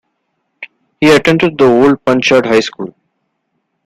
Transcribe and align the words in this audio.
He 0.99 1.11
attended 1.11 1.59
the 1.59 1.65
old 1.65 2.03
Punchard 2.03 2.47
High 2.47 2.61
School. 2.61 2.95